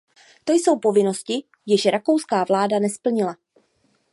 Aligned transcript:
To 0.43 0.53
jsou 0.53 0.79
povinnosti, 0.79 1.43
jež 1.65 1.85
rakouská 1.85 2.43
vláda 2.49 2.79
nesplnila. 2.79 3.37